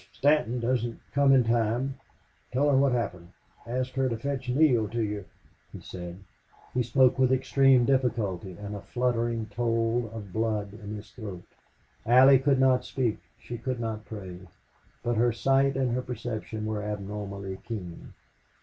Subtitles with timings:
[0.13, 1.93] "If Stanton doesn't come in time
[2.51, 3.33] tell her what happened
[3.67, 5.25] ask her to fetch Neale to you,"
[5.71, 6.17] he said.
[6.73, 11.43] He spoke with extreme difficulty and a fluttering told of blood in his throat.
[12.03, 13.19] Allie could not speak.
[13.39, 14.39] She could not pray.
[15.03, 18.13] But her sight and her perception were abnormally keen.